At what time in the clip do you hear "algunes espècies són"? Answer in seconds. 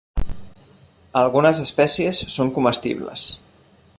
1.21-2.51